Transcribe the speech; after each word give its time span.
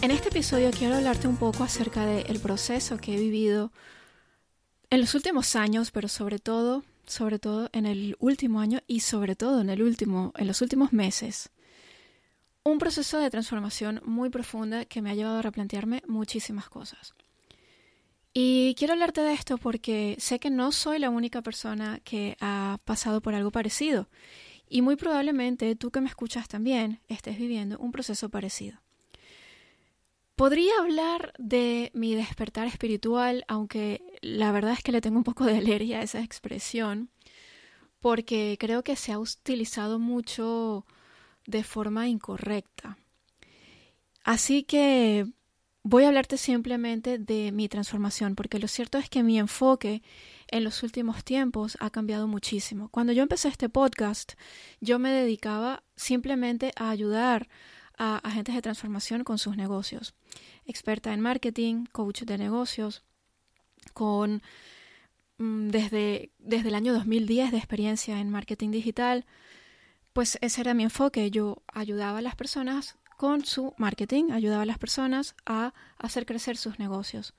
En 0.00 0.12
este 0.12 0.28
episodio 0.28 0.70
quiero 0.70 0.94
hablarte 0.94 1.26
un 1.26 1.36
poco 1.36 1.64
acerca 1.64 2.06
del 2.06 2.38
proceso 2.38 2.98
que 2.98 3.14
he 3.14 3.18
vivido 3.18 3.72
en 4.90 5.00
los 5.00 5.12
últimos 5.16 5.56
años, 5.56 5.90
pero 5.90 6.06
sobre 6.06 6.38
todo, 6.38 6.84
sobre 7.04 7.40
todo 7.40 7.68
en 7.72 7.84
el 7.84 8.16
último 8.20 8.60
año 8.60 8.78
y 8.86 9.00
sobre 9.00 9.34
todo 9.34 9.60
en 9.60 9.70
el 9.70 9.82
último, 9.82 10.32
en 10.36 10.46
los 10.46 10.62
últimos 10.62 10.92
meses. 10.92 11.50
Un 12.62 12.78
proceso 12.78 13.18
de 13.18 13.28
transformación 13.28 14.00
muy 14.04 14.30
profunda 14.30 14.84
que 14.84 15.02
me 15.02 15.10
ha 15.10 15.14
llevado 15.14 15.38
a 15.38 15.42
replantearme 15.42 16.04
muchísimas 16.06 16.68
cosas. 16.68 17.14
Y 18.32 18.76
quiero 18.78 18.92
hablarte 18.92 19.22
de 19.22 19.32
esto 19.32 19.58
porque 19.58 20.14
sé 20.20 20.38
que 20.38 20.48
no 20.48 20.70
soy 20.70 21.00
la 21.00 21.10
única 21.10 21.42
persona 21.42 21.98
que 22.04 22.36
ha 22.40 22.78
pasado 22.84 23.20
por 23.20 23.34
algo 23.34 23.50
parecido. 23.50 24.08
Y 24.68 24.80
muy 24.80 24.94
probablemente 24.94 25.74
tú 25.74 25.90
que 25.90 26.00
me 26.00 26.08
escuchas 26.08 26.46
también 26.46 27.00
estés 27.08 27.36
viviendo 27.36 27.78
un 27.80 27.90
proceso 27.90 28.28
parecido. 28.28 28.78
Podría 30.38 30.70
hablar 30.78 31.32
de 31.36 31.90
mi 31.94 32.14
despertar 32.14 32.68
espiritual, 32.68 33.44
aunque 33.48 34.04
la 34.20 34.52
verdad 34.52 34.74
es 34.74 34.84
que 34.84 34.92
le 34.92 35.00
tengo 35.00 35.18
un 35.18 35.24
poco 35.24 35.44
de 35.44 35.58
alergia 35.58 35.98
a 35.98 36.02
esa 36.04 36.22
expresión, 36.22 37.10
porque 37.98 38.56
creo 38.60 38.84
que 38.84 38.94
se 38.94 39.10
ha 39.10 39.18
utilizado 39.18 39.98
mucho 39.98 40.86
de 41.44 41.64
forma 41.64 42.06
incorrecta. 42.06 42.98
Así 44.22 44.62
que 44.62 45.26
voy 45.82 46.04
a 46.04 46.08
hablarte 46.08 46.36
simplemente 46.36 47.18
de 47.18 47.50
mi 47.50 47.68
transformación, 47.68 48.36
porque 48.36 48.60
lo 48.60 48.68
cierto 48.68 48.98
es 48.98 49.10
que 49.10 49.24
mi 49.24 49.40
enfoque 49.40 50.02
en 50.46 50.62
los 50.62 50.84
últimos 50.84 51.24
tiempos 51.24 51.76
ha 51.80 51.90
cambiado 51.90 52.28
muchísimo. 52.28 52.90
Cuando 52.90 53.12
yo 53.12 53.24
empecé 53.24 53.48
este 53.48 53.68
podcast, 53.68 54.34
yo 54.80 55.00
me 55.00 55.10
dedicaba 55.10 55.82
simplemente 55.96 56.70
a 56.76 56.90
ayudar 56.90 57.48
a 57.98 58.18
agentes 58.18 58.54
de 58.54 58.62
transformación 58.62 59.24
con 59.24 59.38
sus 59.38 59.56
negocios. 59.56 60.14
Experta 60.64 61.12
en 61.12 61.20
marketing, 61.20 61.84
coach 61.92 62.22
de 62.22 62.38
negocios, 62.38 63.02
con 63.92 64.42
mm, 65.38 65.68
desde, 65.68 66.30
desde 66.38 66.68
el 66.68 66.74
año 66.74 66.94
2010 66.94 67.50
de 67.50 67.58
experiencia 67.58 68.20
en 68.20 68.30
marketing 68.30 68.70
digital. 68.70 69.26
Pues 70.12 70.38
ese 70.40 70.60
era 70.60 70.74
mi 70.74 70.84
enfoque. 70.84 71.30
Yo 71.30 71.62
ayudaba 71.72 72.18
a 72.18 72.22
las 72.22 72.36
personas 72.36 72.96
con 73.16 73.44
su 73.44 73.74
marketing, 73.78 74.30
ayudaba 74.30 74.62
a 74.62 74.66
las 74.66 74.78
personas 74.78 75.34
a 75.44 75.74
hacer 75.98 76.24
crecer 76.24 76.56
sus 76.56 76.78
negocios. 76.78 77.34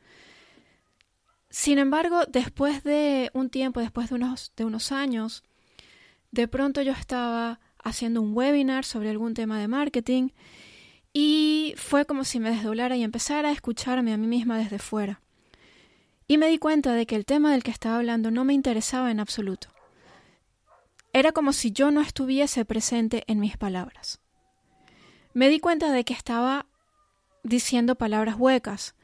Sin 1.49 1.79
embargo, 1.79 2.25
después 2.27 2.83
de 2.83 3.31
un 3.33 3.49
tiempo, 3.49 3.79
después 3.79 4.09
de 4.09 4.15
unos, 4.15 4.51
de 4.55 4.65
unos 4.65 4.91
años, 4.91 5.43
de 6.31 6.47
pronto 6.47 6.81
yo 6.81 6.91
estaba 6.91 7.59
haciendo 7.83 8.21
un 8.21 8.35
webinar 8.35 8.85
sobre 8.85 9.09
algún 9.09 9.33
tema 9.33 9.59
de 9.59 9.67
marketing 9.67 10.29
y 11.13 11.73
fue 11.77 12.05
como 12.05 12.23
si 12.23 12.39
me 12.39 12.51
desdoblara 12.51 12.95
y 12.95 13.03
empezara 13.03 13.49
a 13.49 13.51
escucharme 13.51 14.13
a 14.13 14.17
mí 14.17 14.27
misma 14.27 14.57
desde 14.57 14.79
fuera. 14.79 15.21
Y 16.27 16.37
me 16.37 16.47
di 16.47 16.59
cuenta 16.59 16.93
de 16.93 17.05
que 17.07 17.15
el 17.15 17.25
tema 17.25 17.51
del 17.51 17.63
que 17.63 17.71
estaba 17.71 17.97
hablando 17.97 18.29
no 18.29 18.43
me 18.43 18.53
interesaba 18.53 19.09
en 19.09 19.19
absoluto. 19.19 19.69
Era 21.11 21.31
como 21.31 21.53
si 21.53 21.71
yo 21.71 21.89
no 21.89 22.01
estuviese 22.01 22.65
presente 22.65 23.23
en 23.25 23.39
mis 23.39 23.57
palabras. 23.57 24.21
Me 25.33 25.49
di 25.49 25.59
cuenta 25.59 25.91
de 25.91 26.03
que 26.03 26.13
estaba 26.13 26.67
diciendo 27.43 27.95
palabras 27.95 28.35
huecas, 28.37 28.95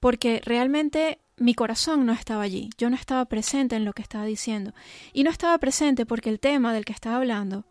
porque 0.00 0.40
realmente 0.44 1.18
mi 1.36 1.54
corazón 1.54 2.06
no 2.06 2.12
estaba 2.12 2.42
allí, 2.42 2.70
yo 2.78 2.88
no 2.88 2.96
estaba 2.96 3.24
presente 3.26 3.76
en 3.76 3.84
lo 3.84 3.92
que 3.92 4.02
estaba 4.02 4.24
diciendo. 4.24 4.72
Y 5.12 5.24
no 5.24 5.30
estaba 5.30 5.58
presente 5.58 6.06
porque 6.06 6.30
el 6.30 6.40
tema 6.40 6.72
del 6.72 6.84
que 6.84 6.92
estaba 6.92 7.16
hablando 7.16 7.66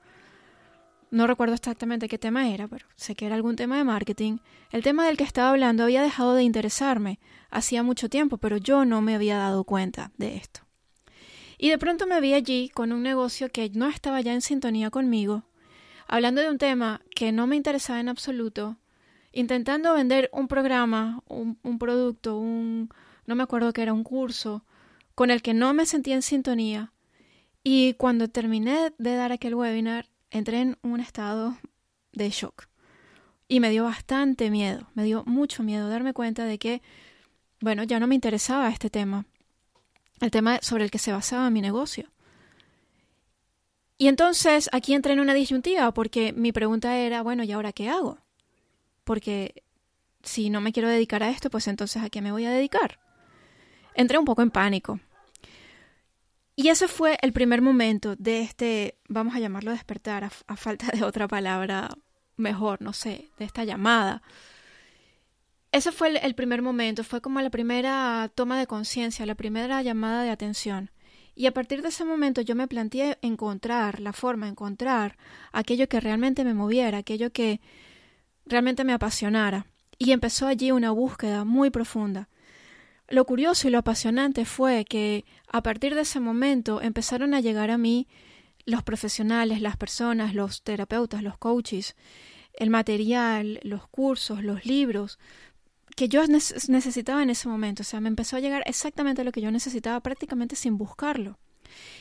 no 1.11 1.27
recuerdo 1.27 1.53
exactamente 1.53 2.07
qué 2.07 2.17
tema 2.17 2.49
era, 2.49 2.67
pero 2.67 2.87
sé 2.95 3.15
que 3.15 3.25
era 3.25 3.35
algún 3.35 3.57
tema 3.57 3.77
de 3.77 3.83
marketing, 3.83 4.37
el 4.71 4.81
tema 4.81 5.05
del 5.05 5.17
que 5.17 5.25
estaba 5.25 5.49
hablando 5.49 5.83
había 5.83 6.01
dejado 6.01 6.33
de 6.33 6.43
interesarme 6.43 7.19
hacía 7.49 7.83
mucho 7.83 8.09
tiempo, 8.09 8.37
pero 8.37 8.57
yo 8.57 8.85
no 8.85 9.01
me 9.01 9.13
había 9.13 9.37
dado 9.37 9.65
cuenta 9.65 10.11
de 10.17 10.37
esto. 10.37 10.61
Y 11.57 11.69
de 11.69 11.77
pronto 11.77 12.07
me 12.07 12.21
vi 12.21 12.33
allí 12.33 12.69
con 12.69 12.93
un 12.93 13.03
negocio 13.03 13.49
que 13.49 13.69
no 13.69 13.87
estaba 13.87 14.21
ya 14.21 14.33
en 14.33 14.41
sintonía 14.41 14.89
conmigo, 14.89 15.43
hablando 16.07 16.41
de 16.41 16.49
un 16.49 16.57
tema 16.57 17.01
que 17.13 17.31
no 17.33 17.45
me 17.45 17.57
interesaba 17.57 17.99
en 17.99 18.09
absoluto, 18.09 18.77
intentando 19.33 19.93
vender 19.93 20.29
un 20.31 20.47
programa, 20.47 21.23
un, 21.27 21.59
un 21.61 21.77
producto, 21.77 22.37
un... 22.37 22.89
no 23.25 23.35
me 23.35 23.43
acuerdo 23.43 23.73
que 23.73 23.81
era 23.81 23.93
un 23.93 24.03
curso, 24.03 24.65
con 25.13 25.29
el 25.29 25.41
que 25.41 25.53
no 25.53 25.73
me 25.73 25.85
sentía 25.85 26.15
en 26.15 26.21
sintonía. 26.21 26.93
Y 27.63 27.93
cuando 27.93 28.27
terminé 28.27 28.93
de 28.97 29.15
dar 29.15 29.31
aquel 29.31 29.53
webinar, 29.53 30.07
entré 30.31 30.61
en 30.61 30.77
un 30.81 30.99
estado 30.99 31.57
de 32.13 32.29
shock. 32.29 32.67
Y 33.47 33.59
me 33.59 33.69
dio 33.69 33.83
bastante 33.83 34.49
miedo, 34.49 34.87
me 34.93 35.03
dio 35.03 35.23
mucho 35.25 35.61
miedo 35.61 35.89
darme 35.89 36.13
cuenta 36.13 36.45
de 36.45 36.57
que, 36.57 36.81
bueno, 37.59 37.83
ya 37.83 37.99
no 37.99 38.07
me 38.07 38.15
interesaba 38.15 38.69
este 38.69 38.89
tema, 38.89 39.25
el 40.21 40.31
tema 40.31 40.59
sobre 40.61 40.85
el 40.85 40.91
que 40.91 40.99
se 40.99 41.11
basaba 41.11 41.49
mi 41.49 41.61
negocio. 41.61 42.09
Y 43.97 44.07
entonces 44.07 44.69
aquí 44.71 44.93
entré 44.93 45.13
en 45.13 45.19
una 45.19 45.33
disyuntiva 45.33 45.93
porque 45.93 46.33
mi 46.33 46.51
pregunta 46.51 46.97
era, 46.97 47.21
bueno, 47.21 47.43
¿y 47.43 47.51
ahora 47.51 47.71
qué 47.71 47.89
hago? 47.89 48.17
Porque 49.03 49.63
si 50.23 50.49
no 50.49 50.61
me 50.61 50.71
quiero 50.71 50.89
dedicar 50.89 51.21
a 51.21 51.29
esto, 51.29 51.49
pues 51.49 51.67
entonces 51.67 52.01
¿a 52.01 52.09
qué 52.09 52.21
me 52.21 52.31
voy 52.31 52.45
a 52.45 52.51
dedicar? 52.51 52.99
Entré 53.93 54.17
un 54.17 54.25
poco 54.25 54.41
en 54.41 54.49
pánico. 54.49 54.99
Y 56.55 56.67
ese 56.67 56.87
fue 56.87 57.17
el 57.21 57.33
primer 57.33 57.61
momento 57.61 58.15
de 58.17 58.41
este, 58.41 58.97
vamos 59.07 59.35
a 59.35 59.39
llamarlo 59.39 59.71
despertar, 59.71 60.23
a, 60.23 60.55
falta 60.57 60.87
de 60.93 61.03
otra 61.03 61.27
palabra 61.27 61.89
mejor, 62.37 62.81
no 62.81 62.93
sé, 62.93 63.29
de 63.39 63.45
esta 63.45 63.63
llamada. 63.63 64.21
Ese 65.71 65.91
fue 65.91 66.19
el, 66.21 66.35
primer 66.35 66.61
momento, 66.61 67.03
fue 67.03 67.21
como 67.21 67.39
la 67.41 67.49
primera 67.49 68.29
toma 68.35 68.59
de 68.59 68.67
conciencia, 68.67 69.25
la 69.25 69.35
primera 69.35 69.81
llamada 69.81 70.23
de 70.23 70.29
atención. 70.29 70.91
Y 71.33 71.45
a 71.45 71.53
partir 71.53 71.81
de 71.81 71.87
ese 71.87 72.03
momento 72.03 72.41
yo 72.41 72.55
me 72.55 72.67
planteé 72.67 73.17
encontrar 73.21 74.01
la 74.01 74.11
forma, 74.11 74.49
encontrar 74.49 75.17
aquello 75.53 75.87
que 75.87 76.01
realmente 76.01 76.43
me 76.43 76.53
moviera, 76.53 76.97
aquello 76.97 77.31
que 77.31 77.61
realmente 78.45 78.83
me 78.83 78.91
apasionara. 78.91 79.65
Y 79.97 80.11
empezó 80.11 80.47
allí 80.47 80.71
una 80.71 80.91
búsqueda 80.91 81.45
muy 81.45 81.69
profunda. 81.69 82.27
Lo 83.11 83.25
curioso 83.25 83.67
y 83.67 83.71
lo 83.71 83.79
apasionante 83.79 84.45
fue 84.45 84.85
que 84.85 85.25
a 85.49 85.61
partir 85.61 85.95
de 85.95 86.01
ese 86.01 86.21
momento 86.21 86.81
empezaron 86.81 87.33
a 87.33 87.41
llegar 87.41 87.69
a 87.69 87.77
mí 87.77 88.07
los 88.65 88.83
profesionales, 88.83 89.61
las 89.61 89.75
personas, 89.75 90.33
los 90.33 90.63
terapeutas, 90.63 91.21
los 91.21 91.37
coaches, 91.37 91.97
el 92.53 92.69
material, 92.69 93.59
los 93.63 93.85
cursos, 93.89 94.45
los 94.45 94.65
libros 94.65 95.19
que 95.97 96.07
yo 96.07 96.25
necesitaba 96.25 97.21
en 97.21 97.29
ese 97.29 97.49
momento. 97.49 97.81
O 97.81 97.83
sea, 97.83 97.99
me 97.99 98.07
empezó 98.07 98.37
a 98.37 98.39
llegar 98.39 98.63
exactamente 98.65 99.25
lo 99.25 99.33
que 99.33 99.41
yo 99.41 99.51
necesitaba 99.51 99.99
prácticamente 99.99 100.55
sin 100.55 100.77
buscarlo. 100.77 101.37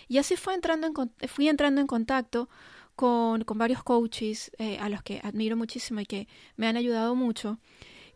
Y 0.06 0.18
así 0.18 0.36
fue 0.36 0.54
entrando 0.54 0.86
en, 0.86 1.28
fui 1.28 1.48
entrando 1.48 1.80
en 1.80 1.88
contacto 1.88 2.48
con, 2.94 3.44
varios 3.56 3.82
coaches 3.82 4.52
eh, 4.58 4.78
a 4.78 4.88
los 4.88 5.02
que 5.02 5.20
admiro 5.24 5.56
muchísimo 5.56 5.98
y 5.98 6.06
que 6.06 6.28
me 6.54 6.68
han 6.68 6.76
ayudado 6.76 7.16
mucho, 7.16 7.58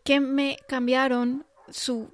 que 0.05 0.21
me 0.21 0.57
cambiaron 0.69 1.45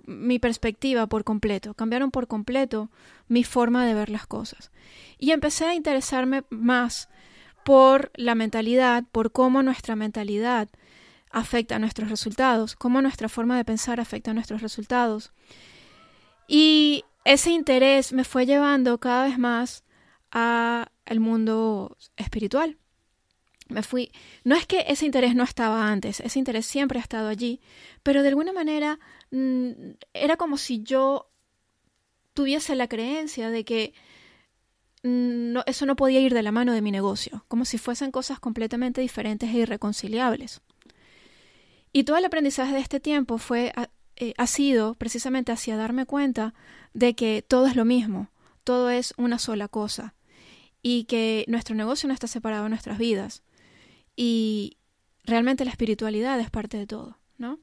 mi 0.06 0.40
perspectiva 0.40 1.08
por 1.08 1.24
completo, 1.24 1.74
cambiaron 1.74 2.12
por 2.12 2.28
completo 2.28 2.90
mi 3.28 3.44
forma 3.44 3.86
de 3.86 3.94
ver 3.94 4.10
las 4.10 4.28
cosas. 4.28 4.72
Y 5.18 5.32
empecé 5.32 5.66
a 5.66 5.76
interesarme 5.76 6.44
más 6.50 7.10
por 7.64 8.12
la 8.16 8.36
mentalidad, 8.36 9.04
por 9.12 9.32
cómo 9.32 9.64
nuestra 9.64 9.96
mentalidad 9.96 10.70
afecta 11.32 11.76
a 11.76 11.80
nuestros 11.80 12.10
resultados, 12.10 12.76
cómo 12.76 13.02
nuestra 13.02 13.30
forma 13.30 13.58
de 13.58 13.66
pensar 13.66 14.00
afecta 14.00 14.32
a 14.32 14.34
nuestros 14.34 14.62
resultados. 14.62 15.32
Y 16.48 17.06
ese 17.24 17.52
interés 17.52 18.14
me 18.14 18.24
fue 18.24 18.46
llevando 18.46 19.00
cada 19.00 19.26
vez 19.26 19.38
más 19.38 19.84
a 20.32 20.92
el 21.06 21.20
mundo 21.20 21.98
espiritual. 22.18 22.78
Me 23.70 23.84
fui, 23.84 24.12
no 24.44 24.56
es 24.56 24.66
que 24.66 24.84
ese 24.88 25.06
interés 25.06 25.34
no 25.34 25.44
estaba 25.44 25.88
antes, 25.88 26.20
ese 26.20 26.40
interés 26.40 26.66
siempre 26.66 27.00
ha 27.00 27.02
estado 27.02 27.30
allí, 27.30 27.62
pero 28.04 28.22
de 28.22 28.28
alguna 28.28 28.52
manera 28.52 29.00
era 29.32 30.38
como 30.38 30.58
si 30.58 30.84
yo 30.84 31.30
tuviese 32.34 32.76
la 32.76 32.88
creencia 32.88 33.50
de 33.50 33.64
que 33.64 33.94
mm, 35.04 35.54
no, 35.54 35.64
eso 35.66 35.86
no 35.86 35.96
podía 35.96 36.20
ir 36.20 36.34
de 36.34 36.44
la 36.44 36.52
mano 36.52 36.74
de 36.74 36.82
mi 36.82 36.92
negocio, 36.92 37.46
como 37.48 37.66
si 37.66 37.78
fuesen 37.78 38.12
cosas 38.12 38.40
completamente 38.40 39.02
diferentes 39.02 39.50
e 39.50 39.60
irreconciliables. 39.60 40.62
Y 41.94 42.04
todo 42.04 42.18
el 42.18 42.26
aprendizaje 42.26 42.74
de 42.74 42.80
este 42.80 43.00
tiempo 43.00 43.38
fue, 43.38 43.74
eh, 44.16 44.34
ha 44.38 44.48
sido 44.48 44.96
precisamente 44.96 45.52
hacia 45.52 45.76
darme 45.78 46.06
cuenta 46.06 46.54
de 46.94 47.16
que 47.16 47.44
todo 47.46 47.68
es 47.68 47.76
lo 47.76 47.86
mismo, 47.86 48.30
todo 48.64 48.90
es 48.90 49.14
una 49.18 49.40
sola 49.40 49.68
cosa 49.68 50.16
y 50.82 51.04
que 51.06 51.46
nuestro 51.48 51.76
negocio 51.76 52.08
no 52.08 52.14
está 52.14 52.28
separado 52.28 52.64
de 52.64 52.70
nuestras 52.70 52.98
vidas 52.98 53.44
y 54.16 54.78
realmente 55.24 55.66
la 55.66 55.72
espiritualidad 55.72 56.40
es 56.40 56.50
parte 56.50 56.78
de 56.78 56.88
todo, 56.88 57.18
¿no? 57.38 57.60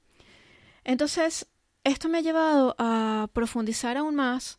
Entonces, 0.84 1.46
esto 1.84 2.08
me 2.08 2.18
ha 2.18 2.22
llevado 2.22 2.74
a 2.78 3.28
profundizar 3.32 3.96
aún 3.96 4.14
más 4.14 4.58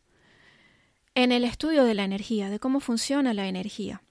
en 1.16 1.32
el 1.32 1.44
estudio 1.44 1.84
de 1.84 1.94
la 1.94 2.04
energía, 2.04 2.50
de 2.50 2.60
cómo 2.60 2.80
funciona 2.80 3.34
la 3.34 3.48
energía. 3.48 4.02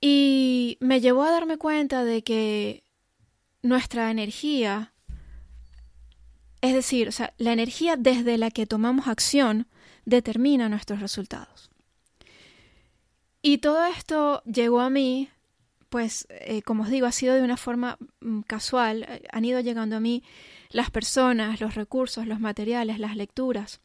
Y 0.00 0.78
me 0.80 1.00
llevó 1.00 1.24
a 1.24 1.30
darme 1.30 1.58
cuenta 1.58 2.04
de 2.04 2.22
que 2.22 2.84
nuestra 3.62 4.10
energía, 4.10 4.92
es 6.60 6.72
decir, 6.72 7.08
o 7.08 7.12
sea, 7.12 7.34
la 7.38 7.52
energía 7.52 7.96
desde 7.96 8.38
la 8.38 8.50
que 8.50 8.66
tomamos 8.66 9.08
acción 9.08 9.66
determina 10.04 10.68
nuestros 10.68 11.00
resultados. 11.00 11.70
Y 13.42 13.58
todo 13.58 13.84
esto 13.84 14.42
llegó 14.44 14.80
a 14.80 14.90
mí, 14.90 15.30
pues, 15.88 16.26
eh, 16.30 16.62
como 16.62 16.82
os 16.84 16.90
digo, 16.90 17.06
ha 17.06 17.12
sido 17.12 17.34
de 17.34 17.42
una 17.42 17.56
forma 17.56 17.98
mm, 18.20 18.40
casual. 18.42 19.22
Han 19.32 19.44
ido 19.44 19.60
llegando 19.60 19.96
a 19.96 20.00
mí 20.00 20.22
las 20.70 20.90
personas, 20.90 21.60
los 21.60 21.74
recursos, 21.74 22.26
los 22.26 22.40
materiales, 22.40 22.98
las 22.98 23.16
lecturas. 23.16 23.80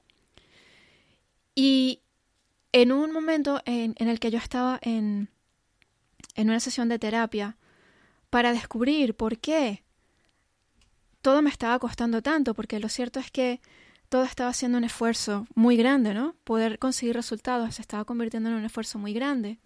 Y 1.56 2.02
en 2.72 2.92
un 2.92 3.12
momento 3.12 3.62
en, 3.66 3.96
el 3.98 4.20
que 4.20 4.32
yo 4.32 4.40
estaba 4.40 4.80
en, 4.82 5.30
en 6.36 6.50
una 6.50 6.60
sesión 6.60 6.90
de 6.90 7.00
terapia 7.00 7.58
para 8.30 8.52
descubrir 8.52 9.16
por 9.16 9.38
qué 9.38 9.84
todo 11.22 11.42
me 11.42 11.50
estaba 11.50 11.80
costando 11.80 12.22
tanto, 12.22 12.54
porque 12.54 12.80
lo 12.80 12.90
cierto 12.90 13.20
es 13.20 13.32
que 13.32 13.62
todo 14.10 14.24
estaba 14.24 14.50
haciendo 14.50 14.78
un 14.78 14.84
esfuerzo 14.84 15.48
muy 15.56 15.78
grande, 15.78 16.14
¿no? 16.14 16.36
Poder 16.44 16.80
conseguir 16.80 17.16
resultados 17.16 17.76
se 17.76 17.82
estaba 17.82 18.06
convirtiendo 18.06 18.50
en 18.50 18.56
un 18.56 18.66
esfuerzo 18.66 19.00
muy 19.00 19.14
grande. 19.14 19.60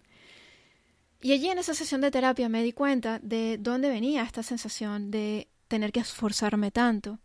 Y 1.20 1.32
allí 1.32 1.48
en 1.48 1.58
esa 1.58 1.74
sesión 1.74 2.00
de 2.00 2.10
terapia 2.10 2.48
me 2.48 2.62
di 2.62 2.72
cuenta 2.72 3.18
de 3.18 3.58
dónde 3.58 3.88
venía 3.88 4.22
esta 4.22 4.42
sensación 4.42 5.10
de 5.10 5.48
tener 5.66 5.92
que 5.92 6.00
esforzarme 6.00 6.70
tanto. 6.70 7.18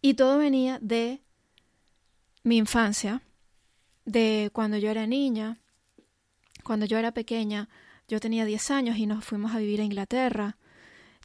Y 0.00 0.14
todo 0.14 0.38
venía 0.38 0.78
de 0.80 1.22
mi 2.44 2.56
infancia, 2.56 3.22
de 4.04 4.50
cuando 4.52 4.78
yo 4.78 4.90
era 4.90 5.06
niña, 5.06 5.58
cuando 6.62 6.86
yo 6.86 6.98
era 6.98 7.12
pequeña, 7.12 7.68
yo 8.06 8.20
tenía 8.20 8.44
10 8.44 8.70
años 8.70 8.96
y 8.96 9.06
nos 9.06 9.24
fuimos 9.24 9.54
a 9.54 9.58
vivir 9.58 9.80
a 9.80 9.84
Inglaterra. 9.84 10.56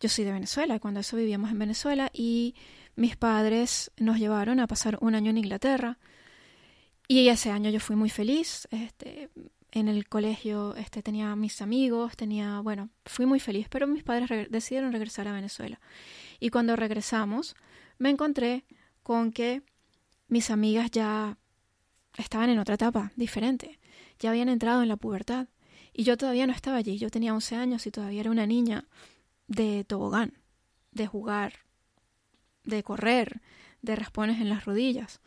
Yo 0.01 0.09
soy 0.09 0.25
de 0.25 0.33
Venezuela, 0.33 0.79
cuando 0.79 0.99
eso 0.99 1.17
vivíamos 1.17 1.51
en 1.51 1.59
Venezuela 1.59 2.09
y 2.13 2.55
mis 2.95 3.15
padres 3.15 3.91
nos 3.97 4.17
llevaron 4.17 4.59
a 4.59 4.67
pasar 4.67 4.97
un 5.01 5.15
año 5.15 5.29
en 5.29 5.37
Inglaterra. 5.37 5.99
Y 7.07 7.27
ese 7.27 7.51
año 7.51 7.69
yo 7.69 7.79
fui 7.79 7.95
muy 7.95 8.09
feliz. 8.09 8.67
Este, 8.71 9.29
en 9.73 9.87
el 9.87 10.07
colegio 10.07 10.75
este, 10.75 11.01
tenía 11.01 11.35
mis 11.35 11.59
amigos, 11.61 12.15
tenía, 12.15 12.59
bueno, 12.59 12.89
fui 13.05 13.25
muy 13.25 13.39
feliz, 13.39 13.67
pero 13.69 13.87
mis 13.87 14.03
padres 14.03 14.29
decidieron 14.51 14.91
regresar 14.91 15.27
a 15.27 15.33
Venezuela. 15.33 15.81
Y 16.39 16.49
cuando 16.49 16.75
regresamos, 16.75 17.55
me 17.97 18.11
encontré 18.11 18.65
con 19.01 19.31
que 19.31 19.63
mis 20.27 20.51
amigas 20.51 20.91
ya 20.91 21.39
estaban 22.17 22.51
en 22.51 22.59
otra 22.59 22.75
etapa 22.75 23.11
diferente, 23.15 23.79
ya 24.19 24.29
habían 24.29 24.47
entrado 24.47 24.83
en 24.83 24.89
la 24.89 24.95
pubertad 24.95 25.47
y 25.91 26.03
yo 26.03 26.17
todavía 26.17 26.45
no 26.45 26.53
estaba 26.53 26.77
allí, 26.77 26.99
yo 26.99 27.09
tenía 27.09 27.33
11 27.33 27.55
años 27.55 27.87
y 27.87 27.91
todavía 27.91 28.21
era 28.21 28.31
una 28.31 28.45
niña 28.45 28.85
de 29.47 29.83
tobogán, 29.85 30.33
de 30.91 31.07
jugar, 31.07 31.53
de 32.63 32.83
correr, 32.83 33.41
de 33.81 33.95
raspones 33.95 34.39
en 34.39 34.49
las 34.49 34.65
rodillas. 34.65 35.19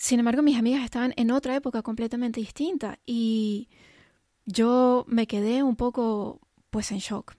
Sin 0.00 0.20
embargo, 0.20 0.42
mis 0.42 0.56
amigas 0.56 0.84
estaban 0.84 1.12
en 1.16 1.32
otra 1.32 1.56
época 1.56 1.82
completamente 1.82 2.38
distinta 2.38 3.00
y 3.04 3.68
yo 4.46 5.04
me 5.08 5.26
quedé 5.26 5.64
un 5.64 5.74
poco 5.74 6.40
pues 6.70 6.92
en 6.92 6.98
shock, 6.98 7.34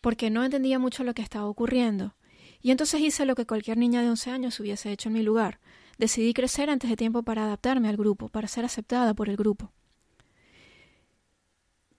porque 0.00 0.30
no 0.30 0.42
entendía 0.42 0.78
mucho 0.78 1.04
lo 1.04 1.12
que 1.12 1.20
estaba 1.20 1.44
ocurriendo. 1.44 2.14
Y 2.62 2.70
entonces 2.70 3.02
hice 3.02 3.26
lo 3.26 3.34
que 3.34 3.44
cualquier 3.44 3.76
niña 3.76 4.00
de 4.00 4.08
11 4.08 4.30
años 4.30 4.58
hubiese 4.58 4.90
hecho 4.90 5.10
en 5.10 5.12
mi 5.12 5.22
lugar. 5.22 5.60
Decidí 5.98 6.32
crecer 6.32 6.70
antes 6.70 6.88
de 6.88 6.96
tiempo 6.96 7.22
para 7.22 7.44
adaptarme 7.44 7.90
al 7.90 7.98
grupo, 7.98 8.30
para 8.30 8.48
ser 8.48 8.64
aceptada 8.64 9.12
por 9.12 9.28
el 9.28 9.36
grupo. 9.36 9.70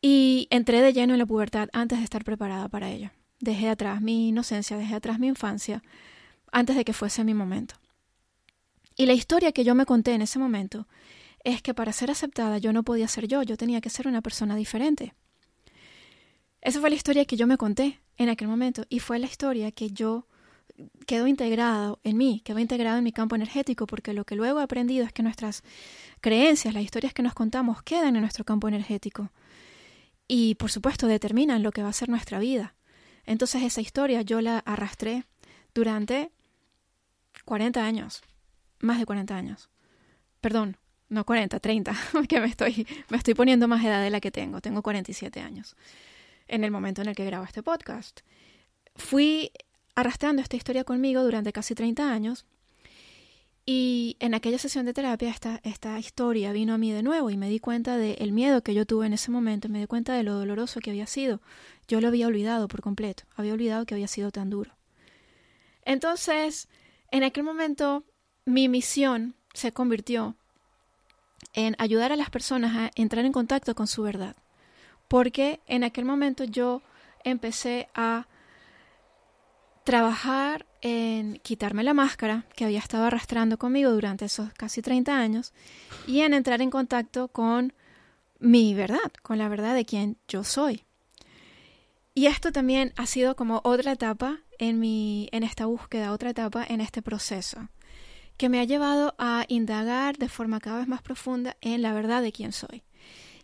Y 0.02 0.48
entré 0.50 0.82
de 0.82 0.94
lleno 0.94 1.14
en 1.14 1.20
la 1.20 1.28
pubertad 1.28 1.70
antes 1.74 2.00
de 2.00 2.06
estar 2.06 2.24
preparada 2.24 2.70
para 2.70 2.90
ello. 2.90 3.12
Dejé 3.40 3.70
atrás 3.70 4.02
mi 4.02 4.30
inocencia, 4.30 4.78
dejé 4.78 4.96
atrás 4.96 5.20
mi 5.20 5.28
infancia, 5.28 5.84
antes 6.52 6.76
de 6.76 6.84
que 6.84 6.94
fuese 6.94 7.24
mi 7.24 7.36
momento. 7.36 7.76
Y 9.00 9.06
la 9.06 9.14
historia 9.14 9.54
que 9.54 9.64
yo 9.64 9.76
me 9.76 9.86
conté 9.86 10.12
en 10.12 10.22
ese 10.22 10.40
momento 10.40 10.86
es 11.46 11.62
que 11.62 11.74
para 11.74 11.94
ser 11.94 12.12
aceptada 12.12 12.58
yo 12.58 12.74
no 12.74 12.84
podía 12.84 13.08
ser 13.08 13.30
yo, 13.30 13.44
yo 13.44 13.56
tenía 13.56 13.80
que 13.80 13.90
ser 13.90 14.10
una 14.10 14.22
persona 14.22 14.58
diferente. 14.58 15.14
Esa 16.60 16.82
fue 16.82 16.90
la 16.90 16.98
historia 16.98 17.24
que 17.24 17.38
yo 17.38 17.48
me 17.48 17.56
conté 17.56 18.02
en 18.18 18.28
aquel 18.28 18.50
momento 18.50 18.84
y 18.90 19.00
fue 19.00 19.18
la 19.18 19.28
historia 19.28 19.72
que 19.72 19.92
yo 19.92 20.28
quedó 21.08 21.28
integrado 21.28 22.02
en 22.04 22.18
mí, 22.18 22.42
quedó 22.44 22.60
integrado 22.60 22.98
en 22.98 23.06
mi 23.06 23.14
campo 23.14 23.38
energético, 23.38 23.88
porque 23.88 24.12
lo 24.12 24.26
que 24.26 24.36
luego 24.36 24.60
he 24.60 24.64
aprendido 24.64 25.06
es 25.06 25.14
que 25.14 25.24
nuestras 25.24 25.64
creencias, 26.20 26.74
las 26.74 26.84
historias 26.84 27.14
que 27.14 27.24
nos 27.24 27.34
contamos, 27.34 27.82
quedan 27.84 28.18
en 28.18 28.22
nuestro 28.22 28.44
campo 28.44 28.68
energético. 28.68 29.32
Y 30.28 30.56
por 30.56 30.72
supuesto 30.72 31.08
determinan 31.08 31.64
lo 31.64 31.72
que 31.72 31.84
va 31.84 31.88
a 31.88 31.94
ser 31.94 32.10
nuestra 32.10 32.38
vida. 32.38 32.76
Entonces 33.26 33.64
esa 33.64 33.80
historia 33.80 34.24
yo 34.24 34.42
la 34.42 34.60
arrastré 34.60 35.24
durante 35.74 36.32
40 37.46 37.82
años, 37.86 38.24
más 38.80 39.00
de 39.00 39.06
40 39.06 39.36
años. 39.36 39.70
Perdón, 40.42 40.78
no 41.10 41.26
40, 41.26 41.60
30, 41.60 41.94
que 42.30 42.40
me 42.40 42.48
estoy, 42.48 42.88
me 43.10 43.18
estoy 43.18 43.34
poniendo 43.34 43.68
más 43.68 43.84
edad 43.84 44.02
de 44.02 44.10
la 44.10 44.20
que 44.20 44.32
tengo. 44.32 44.62
Tengo 44.62 44.82
47 44.82 45.42
años 45.42 45.76
en 46.48 46.64
el 46.64 46.72
momento 46.72 47.02
en 47.02 47.10
el 47.10 47.16
que 47.16 47.26
grabo 47.26 47.46
este 47.46 47.64
podcast. 47.64 48.22
Fui 48.96 49.52
arrastrando 49.96 50.42
esta 50.42 50.58
historia 50.58 50.84
conmigo 50.84 51.24
durante 51.24 51.54
casi 51.54 51.76
30 51.76 52.12
años. 52.12 52.46
Y 53.66 54.18
en 54.20 54.34
aquella 54.34 54.58
sesión 54.58 54.88
de 54.88 54.94
terapia 54.94 55.30
esta, 55.30 55.60
esta 55.64 56.00
historia 56.00 56.52
vino 56.52 56.74
a 56.74 56.80
mí 56.80 56.92
de 56.92 57.04
nuevo 57.04 57.30
y 57.30 57.38
me 57.38 57.50
di 57.50 57.60
cuenta 57.60 57.98
del 57.98 58.32
miedo 58.32 58.64
que 58.64 58.74
yo 58.74 58.86
tuve 58.86 59.06
en 59.06 59.14
ese 59.14 59.30
momento, 59.30 59.70
me 59.70 59.80
di 59.80 59.86
cuenta 59.86 60.14
de 60.16 60.24
lo 60.24 60.34
doloroso 60.34 60.80
que 60.80 60.90
había 60.90 61.06
sido. 61.06 61.40
Yo 61.88 62.02
lo 62.02 62.08
había 62.08 62.26
olvidado 62.26 62.68
por 62.68 62.82
completo, 62.82 63.24
había 63.36 63.54
olvidado 63.54 63.86
que 63.86 63.94
había 63.94 64.08
sido 64.08 64.32
tan 64.32 64.50
duro. 64.50 64.76
Entonces, 65.84 66.68
en 67.12 67.24
aquel 67.24 67.44
momento, 67.44 68.04
mi 68.50 68.68
misión 68.68 69.36
se 69.54 69.72
convirtió 69.72 70.36
en 71.54 71.76
ayudar 71.78 72.12
a 72.12 72.16
las 72.16 72.32
personas 72.32 72.76
a 72.76 72.92
entrar 72.96 73.24
en 73.26 73.32
contacto 73.32 73.76
con 73.76 73.86
su 73.86 74.02
verdad. 74.02 74.36
Porque 75.08 75.60
en 75.68 75.84
aquel 75.84 76.06
momento 76.06 76.44
yo 76.44 76.82
empecé 77.24 77.90
a 77.94 78.28
trabajar 79.84 80.66
en 80.82 81.40
quitarme 81.44 81.84
la 81.84 81.94
máscara 81.94 82.46
que 82.56 82.66
había 82.66 82.80
estado 82.80 83.06
arrastrando 83.06 83.58
conmigo 83.58 83.92
durante 83.92 84.26
esos 84.26 84.52
casi 84.54 84.82
30 84.82 85.16
años 85.16 85.54
y 86.08 86.22
en 86.22 86.34
entrar 86.34 86.62
en 86.62 86.72
contacto 86.72 87.28
con 87.28 87.74
mi 88.40 88.74
verdad, 88.74 89.12
con 89.22 89.38
la 89.38 89.50
verdad 89.50 89.76
de 89.76 89.86
quien 89.86 90.18
yo 90.28 90.44
soy. 90.44 90.84
Y 92.16 92.26
esto 92.26 92.52
también 92.52 92.94
ha 92.98 93.06
sido 93.06 93.36
como 93.36 93.62
otra 93.64 93.92
etapa 93.92 94.40
en 94.58 94.80
mi 94.80 95.30
en 95.32 95.44
esta 95.44 95.68
búsqueda, 95.68 96.12
otra 96.12 96.32
etapa 96.32 96.66
en 96.68 96.82
este 96.82 97.02
proceso 97.02 97.70
que 98.40 98.48
me 98.48 98.62
ha 98.62 98.64
llevado 98.64 99.16
a 99.20 99.44
indagar 99.50 100.18
de 100.18 100.30
forma 100.30 100.62
cada 100.62 100.80
vez 100.80 100.88
más 100.88 101.02
profunda 101.02 101.58
en 101.60 101.82
la 101.82 101.92
verdad 101.92 102.22
de 102.22 102.32
quién 102.32 102.54
soy. 102.54 102.84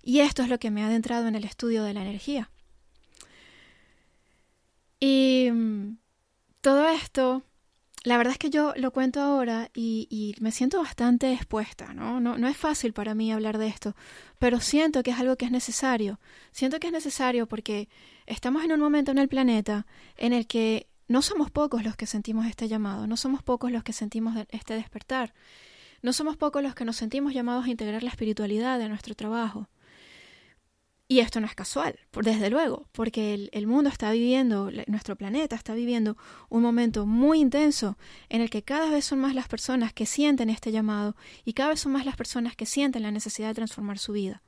Y 0.02 0.22
esto 0.22 0.42
es 0.42 0.48
lo 0.48 0.58
que 0.58 0.72
me 0.72 0.84
ha 0.84 0.88
adentrado 0.88 1.28
en 1.28 1.36
el 1.36 1.44
estudio 1.44 1.84
de 1.84 1.94
la 1.94 2.02
energía. 2.02 2.50
Y 5.02 5.50
mm, 5.52 5.98
todo 6.62 6.88
esto, 6.88 7.44
la 8.06 8.18
verdad 8.18 8.32
es 8.32 8.40
que 8.40 8.50
yo 8.50 8.74
lo 8.78 8.92
cuento 8.92 9.20
ahora 9.20 9.70
y, 9.74 10.34
me 10.40 10.54
siento 10.54 10.82
bastante 10.82 11.34
expuesta, 11.34 11.94
¿no? 11.94 12.22
¿no? 12.22 12.38
No 12.38 12.48
es 12.48 12.56
fácil 12.56 12.94
para 12.94 13.16
mí 13.16 13.34
hablar 13.34 13.58
de 13.58 13.68
esto, 13.68 13.98
pero 14.40 14.62
siento 14.62 15.04
que 15.04 15.12
es 15.12 15.20
algo 15.20 15.36
que 15.36 15.44
es 15.44 15.52
necesario. 15.52 16.22
Siento 16.52 16.80
que 16.80 16.88
es 16.88 16.94
necesario 16.94 17.48
porque 17.48 17.90
estamos 18.28 18.64
en 18.64 18.72
un 18.72 18.80
momento 18.80 19.12
en 19.12 19.18
el 19.18 19.28
planeta 19.28 19.86
en 20.16 20.32
el 20.32 20.48
que 20.48 20.88
no 21.08 21.22
somos 21.22 21.52
pocos 21.52 21.84
los 21.84 21.96
que 21.96 22.08
sentimos 22.08 22.46
este 22.48 22.68
llamado, 22.68 23.08
no 23.08 23.18
somos 23.18 23.44
pocos 23.44 23.72
los 23.72 23.84
que 23.84 23.94
sentimos 23.94 24.36
este 24.50 24.74
despertar, 24.74 25.34
no 26.02 26.14
somos 26.14 26.38
pocos 26.38 26.64
los 26.64 26.76
que 26.76 26.86
nos 26.86 26.98
sentimos 26.98 27.34
llamados 27.34 27.66
a 27.66 27.70
integrar 27.70 28.04
la 28.04 28.10
espiritualidad 28.10 28.80
en 28.82 28.90
nuestro 28.90 29.16
trabajo. 29.16 29.70
Y 31.08 31.20
esto 31.20 31.40
no 31.40 31.46
es 31.46 31.54
casual, 31.54 32.00
desde 32.24 32.50
luego, 32.50 32.88
porque 32.92 33.50
el, 33.52 33.68
mundo 33.68 33.92
está 33.92 34.12
viviendo, 34.12 34.72
nuestro 34.88 35.16
planeta 35.16 35.56
está 35.56 35.76
viviendo 35.76 36.18
un 36.50 36.64
momento 36.64 37.06
muy 37.06 37.40
intenso 37.40 37.96
en 38.28 38.42
el 38.42 38.50
que 38.50 38.64
cada 38.64 38.90
vez 38.90 39.06
son 39.06 39.20
más 39.20 39.36
las 39.36 39.48
personas 39.48 39.94
que 39.94 40.08
sienten 40.08 40.50
este 40.50 40.72
llamado 40.72 41.16
y 41.44 41.54
cada 41.54 41.70
vez 41.70 41.82
son 41.82 41.92
más 41.92 42.08
las 42.08 42.16
personas 42.16 42.56
que 42.56 42.66
sienten 42.66 43.04
la 43.04 43.12
necesidad 43.12 43.50
de 43.50 43.54
transformar 43.54 44.00
su 44.00 44.14
vida. 44.14 44.42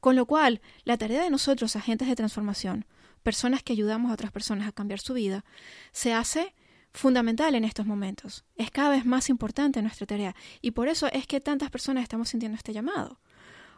Con 0.00 0.16
lo 0.16 0.24
cual, 0.24 0.62
la 0.84 0.96
tarea 0.96 1.22
de 1.22 1.28
nosotros, 1.28 1.76
agentes 1.76 2.08
de 2.08 2.16
transformación, 2.16 2.86
personas 3.28 3.62
que 3.62 3.74
ayudamos 3.74 4.10
a 4.10 4.14
otras 4.14 4.32
personas 4.32 4.66
a 4.66 4.72
cambiar 4.72 5.00
su 5.00 5.12
vida, 5.12 5.44
se 5.92 6.14
hace 6.14 6.54
fundamental 6.94 7.54
en 7.54 7.64
estos 7.64 7.84
momentos. 7.84 8.46
Es 8.56 8.70
cada 8.70 8.88
vez 8.88 9.04
más 9.04 9.28
importante 9.28 9.82
nuestra 9.82 10.06
tarea. 10.06 10.34
Y 10.62 10.70
por 10.70 10.88
eso 10.88 11.08
es 11.12 11.26
que 11.26 11.38
tantas 11.38 11.70
personas 11.70 12.04
estamos 12.04 12.30
sintiendo 12.30 12.56
este 12.56 12.72
llamado. 12.72 13.20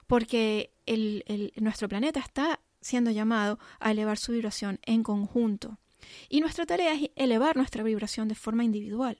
Porque 0.06 0.72
el, 0.86 1.24
nuestro 1.56 1.88
planeta 1.88 2.20
está 2.20 2.60
siendo 2.80 3.10
llamado 3.10 3.58
a 3.80 3.90
elevar 3.90 4.18
su 4.18 4.30
vibración 4.30 4.78
en 4.84 5.02
conjunto. 5.02 5.80
Y 6.28 6.40
nuestra 6.40 6.66
tarea 6.66 6.94
es 6.94 7.10
elevar 7.16 7.56
nuestra 7.56 7.82
vibración 7.82 8.28
de 8.28 8.34
forma 8.34 8.64
individual. 8.64 9.18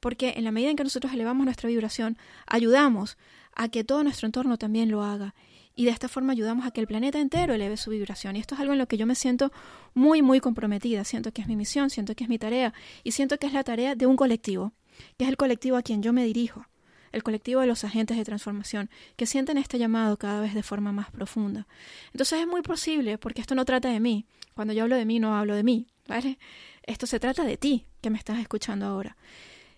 Porque 0.00 0.34
en 0.36 0.44
la 0.44 0.52
medida 0.52 0.70
en 0.70 0.76
que 0.76 0.84
nosotros 0.84 1.12
elevamos 1.12 1.44
nuestra 1.44 1.68
vibración, 1.68 2.18
ayudamos 2.46 3.16
a 3.54 3.68
que 3.68 3.84
todo 3.84 4.02
nuestro 4.02 4.26
entorno 4.26 4.58
también 4.58 4.90
lo 4.90 5.02
haga 5.02 5.34
y 5.74 5.84
de 5.84 5.90
esta 5.90 6.08
forma 6.08 6.32
ayudamos 6.32 6.66
a 6.66 6.70
que 6.70 6.80
el 6.80 6.86
planeta 6.86 7.18
entero 7.18 7.54
eleve 7.54 7.76
su 7.76 7.90
vibración. 7.90 8.36
Y 8.36 8.40
esto 8.40 8.54
es 8.54 8.60
algo 8.60 8.72
en 8.72 8.78
lo 8.78 8.86
que 8.86 8.96
yo 8.96 9.06
me 9.06 9.14
siento 9.14 9.52
muy, 9.94 10.22
muy 10.22 10.40
comprometida. 10.40 11.04
Siento 11.04 11.32
que 11.32 11.42
es 11.42 11.48
mi 11.48 11.56
misión, 11.56 11.90
siento 11.90 12.14
que 12.14 12.24
es 12.24 12.30
mi 12.30 12.38
tarea 12.38 12.74
y 13.04 13.12
siento 13.12 13.38
que 13.38 13.46
es 13.46 13.52
la 13.52 13.64
tarea 13.64 13.94
de 13.94 14.06
un 14.06 14.16
colectivo, 14.16 14.72
que 15.16 15.24
es 15.24 15.30
el 15.30 15.36
colectivo 15.36 15.76
a 15.76 15.82
quien 15.82 16.02
yo 16.02 16.12
me 16.12 16.24
dirijo, 16.24 16.66
el 17.10 17.22
colectivo 17.22 17.60
de 17.60 17.66
los 17.66 17.84
agentes 17.84 18.16
de 18.16 18.24
transformación, 18.24 18.90
que 19.16 19.26
sienten 19.26 19.56
este 19.56 19.78
llamado 19.78 20.18
cada 20.18 20.40
vez 20.40 20.54
de 20.54 20.62
forma 20.62 20.92
más 20.92 21.10
profunda. 21.10 21.66
Entonces 22.12 22.40
es 22.40 22.46
muy 22.46 22.62
posible, 22.62 23.16
porque 23.18 23.40
esto 23.40 23.54
no 23.54 23.64
trata 23.64 23.88
de 23.88 24.00
mí. 24.00 24.26
Cuando 24.54 24.74
yo 24.74 24.82
hablo 24.82 24.96
de 24.96 25.04
mí, 25.04 25.18
no 25.18 25.36
hablo 25.36 25.54
de 25.54 25.62
mí, 25.62 25.86
¿vale? 26.06 26.38
Esto 26.82 27.06
se 27.06 27.20
trata 27.20 27.44
de 27.44 27.56
ti, 27.56 27.86
que 28.00 28.10
me 28.10 28.18
estás 28.18 28.38
escuchando 28.38 28.86
ahora. 28.86 29.16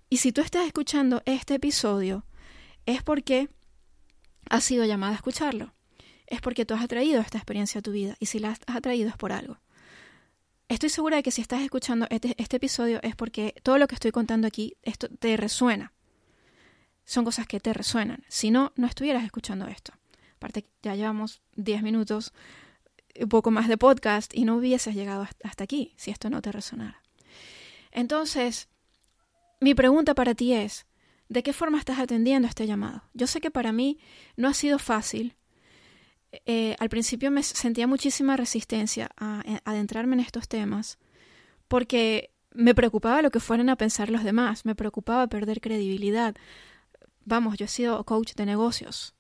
Y 0.08 0.18
si 0.18 0.32
tú 0.32 0.40
estás 0.40 0.66
escuchando 0.66 1.22
este 1.24 1.54
episodio, 1.54 2.24
es 2.86 3.02
porque 3.02 3.48
has 4.48 4.64
sido 4.64 4.84
llamada 4.84 5.12
a 5.12 5.16
escucharlo 5.16 5.74
es 6.26 6.40
porque 6.40 6.64
tú 6.64 6.74
has 6.74 6.82
atraído 6.82 7.20
esta 7.20 7.38
experiencia 7.38 7.78
a 7.78 7.82
tu 7.82 7.92
vida 7.92 8.16
y 8.18 8.26
si 8.26 8.38
la 8.38 8.50
has 8.50 8.60
atraído 8.66 9.08
es 9.08 9.16
por 9.16 9.32
algo. 9.32 9.58
Estoy 10.68 10.88
segura 10.88 11.16
de 11.16 11.22
que 11.22 11.30
si 11.30 11.42
estás 11.42 11.62
escuchando 11.62 12.06
este, 12.10 12.34
este, 12.38 12.56
episodio 12.56 13.00
es 13.02 13.14
porque 13.14 13.54
todo 13.62 13.78
lo 13.78 13.86
que 13.86 13.94
estoy 13.94 14.12
contando 14.12 14.46
aquí 14.46 14.76
esto 14.82 15.08
te 15.08 15.36
resuena. 15.36 15.92
Son 17.04 17.24
cosas 17.24 17.46
que 17.46 17.60
te 17.60 17.74
resuenan. 17.74 18.24
Si 18.28 18.50
no, 18.50 18.72
no 18.76 18.86
estuvieras 18.86 19.24
escuchando 19.24 19.66
esto. 19.66 19.92
Aparte, 20.36 20.66
ya 20.82 20.94
llevamos 20.94 21.42
10 21.56 21.82
minutos, 21.82 22.32
un 23.20 23.28
poco 23.28 23.50
más 23.50 23.68
de 23.68 23.76
podcast 23.78 24.34
y 24.34 24.44
no 24.44 24.56
hubieses 24.56 24.94
llegado 24.94 25.26
hasta 25.42 25.64
aquí 25.64 25.94
si 25.96 26.10
esto 26.10 26.30
no 26.30 26.42
te 26.42 26.52
resonara. 26.52 27.02
Entonces, 27.92 28.68
mi 29.60 29.74
pregunta 29.74 30.14
para 30.14 30.34
ti 30.34 30.52
es, 30.52 30.86
¿de 31.28 31.42
qué 31.42 31.52
forma 31.52 31.78
estás 31.78 31.98
atendiendo 31.98 32.48
este 32.48 32.66
llamado? 32.66 33.04
Yo 33.14 33.26
sé 33.26 33.40
que 33.40 33.50
para 33.50 33.72
mí 33.72 33.98
no 34.36 34.48
ha 34.48 34.54
sido 34.54 34.78
fácil 34.78 35.36
eh, 36.46 36.74
al 36.78 36.88
principio 36.88 37.30
me 37.30 37.42
sentía 37.42 37.86
muchísima 37.86 38.36
resistencia 38.36 39.10
a, 39.16 39.42
adentrarme 39.64 40.14
en 40.14 40.20
estos 40.20 40.48
temas 40.48 40.98
porque 41.68 42.30
me 42.50 42.74
preocupaba 42.74 43.22
lo 43.22 43.30
que 43.30 43.40
fueran 43.40 43.68
a 43.68 43.76
pensar 43.76 44.10
los 44.10 44.24
demás, 44.24 44.64
me 44.64 44.74
preocupaba 44.74 45.26
perder 45.26 45.60
credibilidad. 45.60 46.34
Vamos, 47.24 47.56
yo 47.56 47.66
he 47.66 47.68
sido 47.68 48.04
coach 48.04 48.34
de 48.34 48.46
negocios 48.46 49.14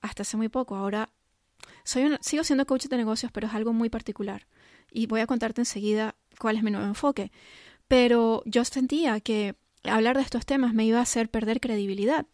hasta 0.00 0.22
hace 0.22 0.36
muy 0.36 0.48
poco, 0.48 0.76
ahora 0.76 1.10
soy 1.88 2.16
sigo 2.20 2.44
siendo 2.44 2.66
coach 2.66 2.86
de 2.86 2.96
negocios, 2.96 3.32
pero 3.32 3.46
es 3.46 3.54
algo 3.54 3.72
muy 3.72 3.88
particular 3.88 4.46
y 4.90 5.06
voy 5.06 5.20
a 5.20 5.26
contarte 5.26 5.60
enseguida 5.60 6.14
cuál 6.38 6.56
es 6.56 6.62
mi 6.62 6.70
nuevo 6.70 6.86
enfoque. 6.86 7.32
Pero 7.88 8.42
yo 8.44 8.64
sentía 8.64 9.20
que 9.20 9.54
hablar 9.84 10.16
de 10.16 10.22
estos 10.22 10.44
temas 10.44 10.74
me 10.74 10.84
iba 10.84 10.98
a 10.98 11.02
hacer 11.02 11.30
perder 11.30 11.60
credibilidad 11.60 12.26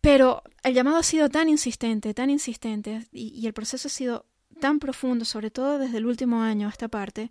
pero 0.00 0.42
el 0.62 0.74
llamado 0.74 0.96
ha 0.96 1.02
sido 1.02 1.28
tan 1.28 1.48
insistente, 1.48 2.14
tan 2.14 2.30
insistente, 2.30 3.06
y, 3.12 3.46
el 3.46 3.52
proceso 3.52 3.88
ha 3.88 3.90
sido 3.90 4.26
tan 4.60 4.78
profundo, 4.78 5.24
sobre 5.24 5.50
todo 5.50 5.78
desde 5.78 5.98
el 5.98 6.06
último 6.06 6.42
año 6.42 6.66
a 6.68 6.70
esta 6.70 6.88
parte, 6.88 7.30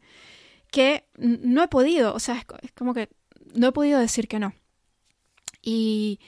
que 0.72 1.06
no 1.18 1.64
he 1.64 1.68
podido, 1.68 2.14
o 2.14 2.20
sea, 2.20 2.46
es, 2.62 2.72
como 2.74 2.94
que 2.94 3.10
no 3.56 3.68
he 3.68 3.72
podido 3.72 4.00
decir 4.00 4.28
que 4.28 4.40
no. 4.40 4.54
Y 5.62 6.20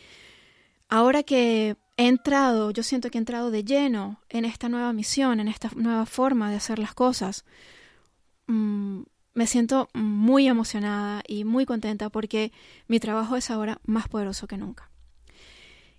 ahora 0.89 1.24
que 1.24 1.77
he 1.98 2.08
entrado, 2.08 2.72
yo 2.72 2.84
siento 2.84 3.10
que 3.10 3.18
he 3.18 3.20
entrado 3.20 3.52
de 3.52 3.64
lleno 3.64 4.20
en 4.30 4.46
esta 4.46 4.70
nueva 4.70 4.94
misión, 4.94 5.40
en 5.40 5.48
esta 5.48 5.70
nueva 5.76 6.06
forma 6.06 6.50
de 6.50 6.58
hacer 6.58 6.80
las 6.80 6.94
cosas, 6.94 7.46
mm, 8.48 9.02
me 9.34 9.48
siento 9.48 9.90
muy 9.94 10.48
emocionada 10.48 11.24
y 11.28 11.46
muy 11.46 11.66
contenta 11.66 12.10
porque 12.10 12.52
mi 12.88 13.00
trabajo 13.00 13.36
es 13.36 13.50
ahora 13.50 13.80
más 13.86 14.08
poderoso 14.08 14.48
que 14.48 14.58
nunca. 14.58 14.90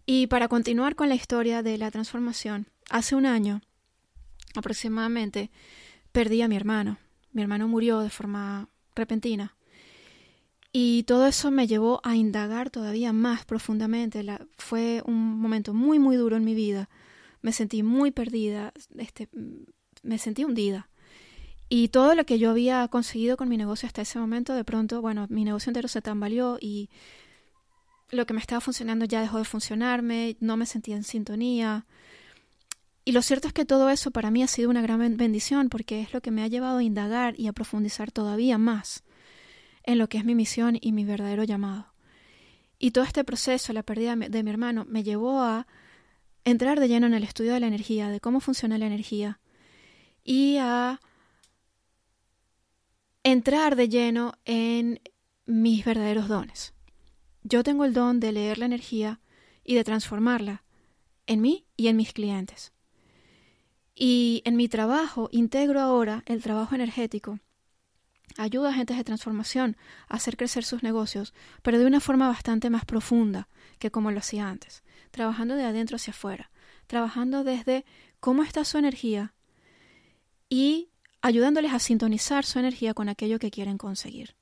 Y 0.04 0.26
para 0.26 0.48
continuar 0.48 0.96
con 0.96 1.08
la 1.08 1.14
historia 1.14 1.62
de 1.62 1.78
la 1.78 1.90
transformación, 1.90 2.66
hace 2.90 3.14
un 3.14 3.24
año 3.24 3.62
aproximadamente 4.54 5.50
perdí 6.10 6.42
a 6.42 6.48
mi 6.48 6.56
hermano. 6.56 6.98
Mi 7.32 7.42
hermano 7.42 7.68
murió 7.68 8.00
de 8.00 8.10
forma 8.10 8.68
repentina. 8.94 9.54
Y 10.72 11.02
todo 11.02 11.26
eso 11.26 11.50
me 11.50 11.66
llevó 11.66 12.00
a 12.02 12.16
indagar 12.16 12.70
todavía 12.70 13.12
más 13.12 13.44
profundamente. 13.44 14.24
fue 14.56 15.02
un 15.04 15.38
momento 15.38 15.74
muy, 15.74 15.98
muy 15.98 16.16
duro 16.16 16.36
en 16.36 16.44
mi 16.44 16.54
vida. 16.54 16.88
Me 17.42 17.52
sentí 17.52 17.82
muy 17.82 18.10
perdida, 18.10 18.72
este, 18.96 19.28
me 20.02 20.16
sentí 20.18 20.44
hundida. 20.44 20.88
Y 21.68 21.88
todo 21.88 22.14
lo 22.14 22.24
que 22.24 22.38
yo 22.38 22.50
había 22.50 22.86
conseguido 22.88 23.36
con 23.36 23.48
mi 23.48 23.56
negocio 23.56 23.86
hasta 23.86 24.02
ese 24.02 24.18
momento, 24.18 24.54
de 24.54 24.64
pronto, 24.64 25.02
bueno, 25.02 25.26
mi 25.28 25.44
negocio 25.44 25.70
entero 25.70 25.88
se 25.88 26.02
tambaleó 26.02 26.58
y 26.60 26.88
lo 28.10 28.26
que 28.26 28.34
me 28.34 28.40
estaba 28.40 28.60
funcionando 28.60 29.04
ya 29.04 29.20
dejó 29.20 29.38
de 29.38 29.44
funcionarme, 29.44 30.36
no 30.40 30.56
me 30.56 30.66
sentía 30.66 30.96
en 30.96 31.04
sintonía. 31.04 31.86
Y 33.04 33.12
lo 33.12 33.22
cierto 33.22 33.48
es 33.48 33.54
que 33.54 33.64
todo 33.64 33.90
eso 33.90 34.10
para 34.10 34.30
mí 34.30 34.42
ha 34.42 34.48
sido 34.48 34.70
una 34.70 34.82
gran 34.82 35.16
bendición 35.16 35.68
porque 35.68 36.00
es 36.00 36.12
lo 36.14 36.20
que 36.20 36.30
me 36.30 36.42
ha 36.42 36.48
llevado 36.48 36.78
a 36.78 36.82
indagar 36.82 37.38
y 37.38 37.48
a 37.48 37.52
profundizar 37.52 38.10
todavía 38.12 38.58
más 38.58 39.02
en 39.84 39.98
lo 39.98 40.08
que 40.08 40.18
es 40.18 40.24
mi 40.24 40.34
misión 40.34 40.78
y 40.80 40.92
mi 40.92 41.04
verdadero 41.04 41.44
llamado. 41.44 41.92
Y 42.78 42.90
todo 42.90 43.04
este 43.04 43.24
proceso, 43.24 43.72
la 43.72 43.82
pérdida 43.82 44.16
de 44.16 44.42
mi 44.42 44.50
hermano, 44.50 44.84
me 44.86 45.02
llevó 45.02 45.40
a 45.40 45.66
entrar 46.44 46.80
de 46.80 46.88
lleno 46.88 47.06
en 47.06 47.14
el 47.14 47.24
estudio 47.24 47.52
de 47.54 47.60
la 47.60 47.68
energía, 47.68 48.08
de 48.08 48.20
cómo 48.20 48.40
funciona 48.40 48.78
la 48.78 48.86
energía, 48.86 49.40
y 50.24 50.56
a 50.58 51.00
entrar 53.22 53.76
de 53.76 53.88
lleno 53.88 54.34
en 54.44 55.00
mis 55.46 55.84
verdaderos 55.84 56.28
dones. 56.28 56.74
Yo 57.44 57.62
tengo 57.62 57.84
el 57.84 57.92
don 57.92 58.20
de 58.20 58.32
leer 58.32 58.58
la 58.58 58.66
energía 58.66 59.20
y 59.64 59.74
de 59.74 59.84
transformarla 59.84 60.64
en 61.26 61.40
mí 61.40 61.66
y 61.76 61.88
en 61.88 61.96
mis 61.96 62.12
clientes. 62.12 62.72
Y 63.94 64.42
en 64.44 64.56
mi 64.56 64.68
trabajo 64.68 65.28
integro 65.32 65.80
ahora 65.80 66.22
el 66.26 66.42
trabajo 66.42 66.74
energético. 66.74 67.38
Ayudo 68.38 68.66
a 68.66 68.70
agentes 68.70 68.96
de 68.96 69.04
transformación 69.04 69.76
a 70.08 70.16
hacer 70.16 70.36
crecer 70.36 70.64
sus 70.64 70.82
negocios, 70.82 71.34
pero 71.62 71.78
de 71.78 71.86
una 71.86 72.00
forma 72.00 72.28
bastante 72.28 72.70
más 72.70 72.84
profunda 72.84 73.48
que 73.78 73.90
como 73.90 74.10
lo 74.10 74.18
hacía 74.18 74.48
antes, 74.48 74.82
trabajando 75.10 75.54
de 75.54 75.64
adentro 75.64 75.96
hacia 75.96 76.12
afuera, 76.12 76.50
trabajando 76.86 77.44
desde 77.44 77.84
cómo 78.20 78.42
está 78.42 78.64
su 78.64 78.78
energía 78.78 79.34
y 80.48 80.90
ayudándoles 81.20 81.72
a 81.72 81.78
sintonizar 81.78 82.44
su 82.44 82.58
energía 82.58 82.94
con 82.94 83.08
aquello 83.08 83.38
que 83.38 83.50
quieren 83.50 83.78
conseguir. 83.78 84.34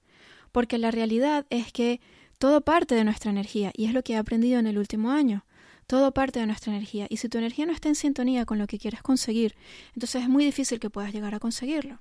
Porque 0.53 0.79
la 0.79 0.91
realidad 0.91 1.47
es 1.51 1.73
que 1.73 2.01
todo 2.39 2.63
parte 2.63 2.95
de 2.95 3.05
nuestra 3.05 3.31
energía 3.31 3.73
y 3.77 3.87
es 3.87 3.93
lo 3.93 4.03
que 4.03 4.15
he 4.15 4.17
aprendido 4.17 4.59
en 4.59 4.67
el 4.67 4.79
último 4.79 5.11
año. 5.11 5.45
Todo 5.87 6.13
parte 6.13 6.41
de 6.41 6.47
nuestra 6.47 6.73
energía 6.73 7.07
y 7.09 7.19
si 7.19 7.29
tu 7.29 7.39
energía 7.39 7.67
no 7.67 7.73
está 7.73 7.89
en 7.89 7.95
sintonía 7.95 8.47
con 8.47 8.59
lo 8.59 8.67
que 8.67 8.79
quieres 8.79 9.03
conseguir, 9.03 9.55
entonces 9.95 10.23
es 10.23 10.29
muy 10.29 10.45
difícil 10.45 10.81
que 10.81 10.91
puedas 10.91 11.13
llegar 11.13 11.35
a 11.35 11.41
conseguirlo. 11.41 12.01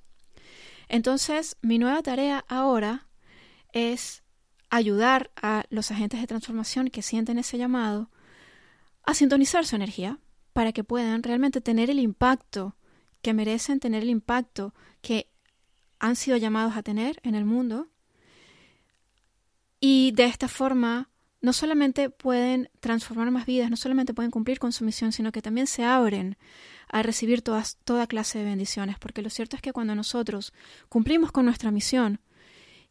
Entonces, 0.90 1.56
mi 1.62 1.78
nueva 1.78 2.02
tarea 2.02 2.44
ahora 2.48 3.06
es 3.72 4.24
ayudar 4.70 5.30
a 5.40 5.64
los 5.70 5.92
agentes 5.92 6.20
de 6.20 6.26
transformación 6.26 6.90
que 6.90 7.00
sienten 7.00 7.38
ese 7.38 7.58
llamado 7.58 8.10
a 9.04 9.14
sintonizar 9.14 9.64
su 9.64 9.76
energía 9.76 10.18
para 10.52 10.72
que 10.72 10.82
puedan 10.82 11.22
realmente 11.22 11.60
tener 11.60 11.90
el 11.90 12.00
impacto 12.00 12.74
que 13.22 13.32
merecen, 13.32 13.78
tener 13.78 14.02
el 14.02 14.10
impacto 14.10 14.74
que 15.00 15.30
han 16.00 16.16
sido 16.16 16.36
llamados 16.36 16.76
a 16.76 16.82
tener 16.82 17.20
en 17.22 17.36
el 17.36 17.44
mundo. 17.44 17.86
Y 19.78 20.10
de 20.10 20.24
esta 20.24 20.48
forma 20.48 21.08
no 21.40 21.52
solamente 21.52 22.10
pueden 22.10 22.70
transformar 22.80 23.30
más 23.30 23.46
vidas, 23.46 23.70
no 23.70 23.76
solamente 23.76 24.14
pueden 24.14 24.30
cumplir 24.30 24.58
con 24.58 24.72
su 24.72 24.84
misión, 24.84 25.12
sino 25.12 25.32
que 25.32 25.42
también 25.42 25.66
se 25.66 25.84
abren 25.84 26.36
a 26.88 27.02
recibir 27.02 27.42
toda 27.42 28.06
clase 28.06 28.38
de 28.38 28.44
bendiciones, 28.44 28.98
porque 28.98 29.22
lo 29.22 29.30
cierto 29.30 29.56
es 29.56 29.62
que 29.62 29.72
cuando 29.72 29.94
nosotros 29.94 30.52
cumplimos 30.88 31.32
con 31.32 31.46
nuestra 31.46 31.70
misión 31.70 32.20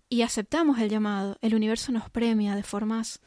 y 0.08 0.24
aceptamos 0.24 0.80
el 0.80 0.90
llamado, 0.90 1.38
el 1.42 1.54
universo 1.54 1.92
nos 1.92 2.10
premia 2.10 2.56
de 2.56 2.64
formas 2.64 3.20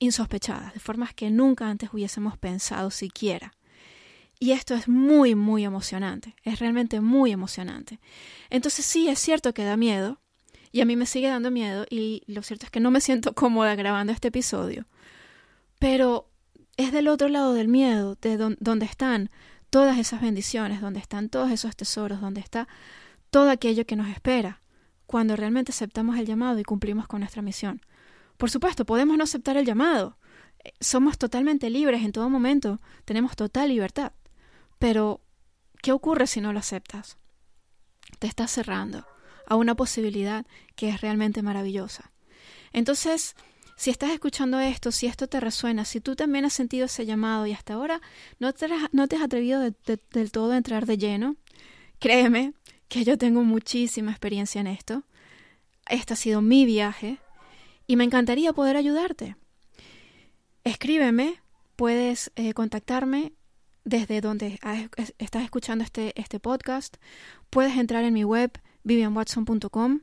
insospechadas, 0.00 0.74
de 0.74 0.80
formas 0.80 1.14
que 1.14 1.30
nunca 1.30 1.68
antes 1.68 1.90
hubiésemos 1.92 2.36
pensado 2.38 2.90
siquiera. 2.90 3.52
Y 4.40 4.52
esto 4.52 4.74
es 4.74 4.88
muy, 4.88 5.34
muy 5.34 5.64
emocionante, 5.64 6.34
es 6.44 6.60
realmente 6.60 7.00
muy 7.00 7.32
emocionante. 7.32 8.00
Entonces 8.50 8.84
sí, 8.84 9.08
es 9.08 9.18
cierto 9.18 9.52
que 9.52 9.64
da 9.64 9.76
miedo, 9.76 10.20
y 10.72 10.80
a 10.80 10.84
mí 10.84 10.96
me 10.96 11.06
sigue 11.06 11.28
dando 11.28 11.50
miedo 11.50 11.86
y 11.88 12.22
lo 12.26 12.42
cierto 12.42 12.66
es 12.66 12.70
que 12.70 12.80
no 12.80 12.90
me 12.90 13.00
siento 13.00 13.32
cómoda 13.34 13.74
grabando 13.74 14.12
este 14.12 14.28
episodio. 14.28 14.86
Pero 15.78 16.28
es 16.76 16.92
del 16.92 17.08
otro 17.08 17.28
lado 17.28 17.54
del 17.54 17.68
miedo, 17.68 18.16
de 18.20 18.36
donde 18.36 18.86
están 18.86 19.30
todas 19.70 19.98
esas 19.98 20.20
bendiciones, 20.20 20.80
donde 20.80 21.00
están 21.00 21.28
todos 21.28 21.50
esos 21.50 21.76
tesoros, 21.76 22.20
donde 22.20 22.40
está 22.40 22.68
todo 23.30 23.50
aquello 23.50 23.86
que 23.86 23.96
nos 23.96 24.08
espera 24.08 24.60
cuando 25.06 25.36
realmente 25.36 25.72
aceptamos 25.72 26.18
el 26.18 26.26
llamado 26.26 26.58
y 26.58 26.64
cumplimos 26.64 27.06
con 27.06 27.20
nuestra 27.20 27.42
misión. 27.42 27.80
Por 28.36 28.50
supuesto, 28.50 28.84
podemos 28.84 29.16
no 29.16 29.24
aceptar 29.24 29.56
el 29.56 29.64
llamado. 29.64 30.18
Eh, 30.62 30.72
somos 30.80 31.18
totalmente 31.18 31.70
libres 31.70 32.04
en 32.04 32.12
todo 32.12 32.28
momento, 32.28 32.80
tenemos 33.04 33.34
total 33.34 33.70
libertad. 33.70 34.12
Pero, 34.78 35.20
¿qué 35.82 35.92
ocurre 35.92 36.26
si 36.26 36.40
no 36.40 36.52
lo 36.52 36.58
aceptas? 36.58 37.16
Te 38.18 38.26
estás 38.26 38.50
cerrando 38.50 39.06
a 39.48 39.56
una 39.56 39.74
posibilidad 39.74 40.46
que 40.76 40.90
es 40.90 41.00
realmente 41.00 41.42
maravillosa. 41.42 42.12
Entonces, 42.72 43.34
si 43.76 43.90
estás 43.90 44.10
escuchando 44.10 44.60
esto, 44.60 44.92
si 44.92 45.06
esto 45.06 45.26
te 45.26 45.40
resuena, 45.40 45.84
si 45.84 46.00
tú 46.00 46.16
también 46.16 46.44
has 46.44 46.52
sentido 46.52 46.86
ese 46.86 47.06
llamado 47.06 47.46
y 47.46 47.52
hasta 47.52 47.74
ahora 47.74 48.00
no 48.38 48.52
te, 48.52 48.66
no 48.92 49.08
te 49.08 49.16
has 49.16 49.22
atrevido 49.22 49.60
del 49.60 50.32
todo 50.32 50.52
a 50.52 50.56
entrar 50.56 50.84
de 50.84 50.98
lleno, 50.98 51.36
créeme 51.98 52.52
que 52.88 53.04
yo 53.04 53.16
tengo 53.16 53.42
muchísima 53.42 54.10
experiencia 54.10 54.60
en 54.60 54.66
esto. 54.66 55.04
Este 55.88 56.12
ha 56.12 56.16
sido 56.16 56.42
mi 56.42 56.66
viaje 56.66 57.18
y 57.86 57.96
me 57.96 58.04
encantaría 58.04 58.52
poder 58.52 58.76
ayudarte. 58.76 59.36
Escríbeme, 60.64 61.40
puedes 61.76 62.30
eh, 62.36 62.52
contactarme 62.52 63.32
desde 63.84 64.20
donde 64.20 64.58
estás 65.16 65.44
escuchando 65.44 65.82
este, 65.82 66.12
este 66.20 66.38
podcast. 66.40 66.98
Puedes 67.48 67.76
entrar 67.78 68.04
en 68.04 68.12
mi 68.12 68.24
web 68.24 68.50
vivianwatson.com. 68.88 70.00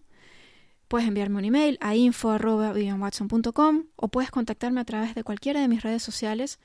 Puedes 0.87 1.07
enviarme 1.07 1.39
un 1.39 1.45
email 1.45 1.77
a 1.81 1.95
info.vivianwatson.com 1.95 3.85
o 3.95 4.07
puedes 4.07 4.31
contactarme 4.31 4.79
a 4.79 4.85
través 4.85 5.15
de 5.15 5.23
cualquiera 5.23 5.59
de 5.59 5.67
mis 5.67 5.81
redes 5.81 6.03
sociales 6.03 6.59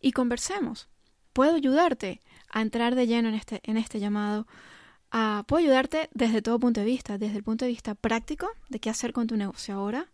y 0.00 0.12
conversemos. 0.12 0.88
Puedo 1.32 1.56
ayudarte 1.56 2.20
a 2.50 2.60
entrar 2.60 2.94
de 2.94 3.06
lleno 3.06 3.30
en 3.30 3.34
este, 3.34 3.60
en 3.64 3.78
este 3.78 3.98
llamado. 3.98 4.46
puedo 5.46 5.64
ayudarte 5.64 6.10
desde 6.12 6.42
todo 6.42 6.60
punto 6.60 6.80
de 6.80 6.86
vista, 6.86 7.16
desde 7.16 7.38
el 7.38 7.42
punto 7.42 7.64
de 7.64 7.70
vista 7.70 7.94
práctico 7.94 8.48
de 8.68 8.78
qué 8.78 8.90
hacer 8.90 9.14
con 9.14 9.26
tu 9.26 9.36
negocio 9.36 9.74
ahora 9.74 10.12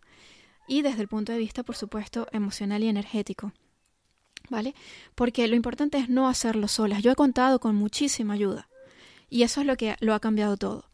y 0.68 0.82
desde 0.82 1.02
el 1.02 1.08
punto 1.08 1.32
de 1.32 1.38
vista, 1.38 1.64
por 1.64 1.74
supuesto, 1.74 2.28
emocional 2.30 2.84
y 2.84 2.88
energético. 2.88 3.52
¿Vale? 4.50 4.74
Porque 5.14 5.46
lo 5.48 5.56
importante 5.56 5.98
es 5.98 6.08
no 6.08 6.28
hacerlo 6.28 6.68
solas. 6.68 7.02
Yo 7.02 7.10
he 7.10 7.16
contado 7.16 7.58
con 7.58 7.74
muchísima 7.74 8.34
ayuda 8.34 8.68
y 9.28 9.42
eso 9.42 9.60
es 9.60 9.66
lo 9.66 9.76
que 9.76 9.96
lo 10.00 10.14
ha 10.14 10.20
cambiado 10.20 10.56
todo. 10.56 10.87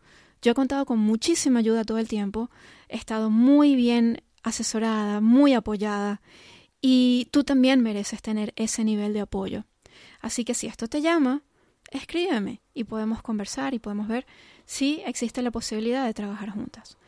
Yo 0.45 0.53
he 0.53 0.55
contado 0.55 0.85
con 0.85 0.99
muchísima 0.99 1.61
ayuda 1.61 1.85
todo 1.85 1.97
el 1.97 2.07
tiempo, 2.07 2.51
he 2.91 2.99
estado 2.99 3.31
muy 3.31 3.77
bien 3.77 4.23
asesorada, 4.43 5.23
muy 5.23 5.55
apoyada 5.55 6.21
y 6.83 7.29
tú 7.31 7.45
también 7.45 7.81
mereces 7.81 8.21
tener 8.21 8.53
ese 8.55 8.85
nivel 8.85 9.15
de 9.15 9.23
apoyo. 9.23 9.65
Así 10.21 10.45
que 10.45 10.53
si 10.53 10.67
esto 10.67 10.87
te 10.87 11.01
llama, 11.01 11.41
escríbeme 11.91 12.61
y 12.75 12.85
podemos 12.85 13.23
conversar 13.23 13.73
y 13.73 13.79
podemos 13.79 14.07
ver 14.07 14.27
si 14.67 15.01
existe 15.07 15.41
la 15.41 15.51
posibilidad 15.51 16.05
de 16.05 16.13
trabajar 16.13 16.51
juntas. 16.51 16.99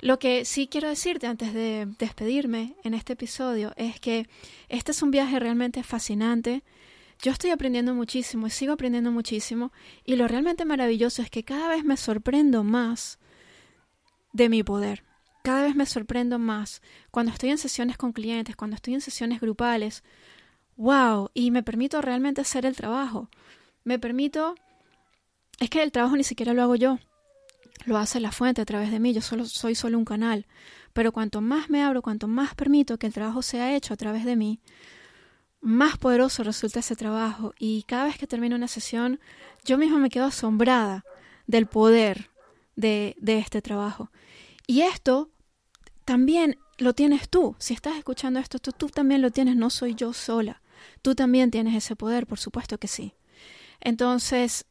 Lo 0.00 0.18
que 0.18 0.44
sí 0.44 0.68
quiero 0.68 0.90
decirte 0.90 1.26
antes 1.26 1.54
de 1.54 1.88
despedirme 1.98 2.76
en 2.84 2.92
este 2.92 3.14
episodio 3.14 3.72
es 3.76 3.98
que 3.98 4.28
este 4.68 4.92
es 4.92 5.02
un 5.02 5.10
viaje 5.10 5.38
realmente 5.38 5.82
fascinante 5.82 6.62
yo 7.20 7.32
estoy 7.32 7.50
aprendiendo 7.50 7.94
muchísimo 7.94 8.46
y 8.46 8.50
sigo 8.50 8.72
aprendiendo 8.72 9.10
muchísimo 9.10 9.72
y 10.04 10.16
lo 10.16 10.28
realmente 10.28 10.64
maravilloso 10.64 11.22
es 11.22 11.30
que 11.30 11.44
cada 11.44 11.68
vez 11.68 11.84
me 11.84 11.96
sorprendo 11.96 12.62
más 12.62 13.18
de 14.32 14.48
mi 14.48 14.62
poder. 14.62 15.04
Cada 15.42 15.62
vez 15.62 15.74
me 15.74 15.86
sorprendo 15.86 16.38
más 16.38 16.82
cuando 17.10 17.32
estoy 17.32 17.50
en 17.50 17.58
sesiones 17.58 17.96
con 17.96 18.12
clientes, 18.12 18.54
cuando 18.54 18.76
estoy 18.76 18.94
en 18.94 19.00
sesiones 19.00 19.40
grupales. 19.40 20.04
¡Wow! 20.76 21.30
Y 21.34 21.50
me 21.50 21.62
permito 21.62 22.00
realmente 22.00 22.40
hacer 22.40 22.66
el 22.66 22.76
trabajo. 22.76 23.28
Me 23.82 23.98
permito... 23.98 24.54
Es 25.58 25.70
que 25.70 25.82
el 25.82 25.90
trabajo 25.90 26.16
ni 26.16 26.22
siquiera 26.22 26.54
lo 26.54 26.62
hago 26.62 26.76
yo. 26.76 26.98
Lo 27.84 27.98
hace 27.98 28.20
la 28.20 28.30
fuente 28.30 28.60
a 28.60 28.64
través 28.64 28.92
de 28.92 29.00
mí. 29.00 29.12
Yo 29.12 29.22
solo 29.22 29.44
soy 29.44 29.74
solo 29.74 29.98
un 29.98 30.04
canal. 30.04 30.46
Pero 30.92 31.10
cuanto 31.10 31.40
más 31.40 31.68
me 31.68 31.82
abro, 31.82 32.02
cuanto 32.02 32.28
más 32.28 32.54
permito 32.54 32.98
que 32.98 33.08
el 33.08 33.12
trabajo 33.12 33.42
sea 33.42 33.74
hecho 33.74 33.94
a 33.94 33.96
través 33.96 34.24
de 34.24 34.36
mí, 34.36 34.60
más 35.60 35.98
poderoso 35.98 36.42
resulta 36.42 36.80
ese 36.80 36.96
trabajo 36.96 37.54
y 37.58 37.82
cada 37.84 38.04
vez 38.04 38.18
que 38.18 38.26
termino 38.26 38.56
una 38.56 38.68
sesión 38.68 39.20
yo 39.64 39.76
misma 39.78 39.98
me 39.98 40.10
quedo 40.10 40.26
asombrada 40.26 41.04
del 41.46 41.66
poder 41.66 42.30
de, 42.76 43.16
de 43.18 43.38
este 43.38 43.60
trabajo. 43.60 44.10
Y 44.66 44.82
esto 44.82 45.30
también 46.04 46.58
lo 46.78 46.94
tienes 46.94 47.28
tú. 47.28 47.56
Si 47.58 47.74
estás 47.74 47.96
escuchando 47.96 48.40
esto, 48.40 48.58
tú, 48.58 48.72
tú 48.72 48.88
también 48.88 49.20
lo 49.20 49.30
tienes, 49.30 49.56
no 49.56 49.70
soy 49.70 49.94
yo 49.94 50.12
sola. 50.12 50.62
Tú 51.02 51.14
también 51.14 51.50
tienes 51.50 51.74
ese 51.74 51.96
poder, 51.96 52.26
por 52.26 52.38
supuesto 52.38 52.78
que 52.78 52.88
sí. 52.88 53.14
Entonces, 53.80 54.66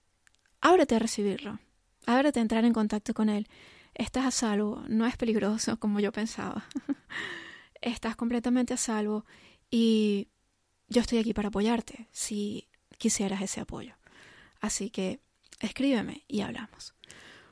ábrete 0.62 0.95
a 0.95 1.00
recibirlo, 1.00 1.60
ábrete 2.06 2.39
a 2.39 2.41
entrar 2.41 2.65
en 2.65 2.73
contacto 2.73 3.13
con 3.13 3.30
él. 3.30 3.47
Estás 3.93 4.26
a 4.26 4.32
salvo, 4.32 4.84
no 4.88 5.06
es 5.06 5.17
peligroso 5.17 5.78
como 5.78 6.00
yo 6.00 6.12
pensaba. 6.12 6.65
Estás 7.82 8.15
completamente 8.15 8.73
a 8.73 8.78
salvo 8.78 9.26
y 9.69 10.30
yo 10.89 11.02
estoy 11.02 11.19
aquí 11.19 11.34
para 11.34 11.50
apoyarte 11.50 12.08
si 12.12 12.67
quisieras 12.97 13.41
ese 13.41 13.62
apoyo. 13.62 13.95
Así 14.60 14.89
que 14.89 15.19
escríbeme 15.60 16.23
y 16.28 16.41
hablamos. 16.41 16.93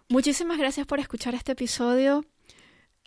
Muchísimas 0.08 0.58
gracias 0.58 0.86
por 0.86 1.00
escuchar 1.00 1.36
este 1.36 1.54
episodio. 1.54 2.26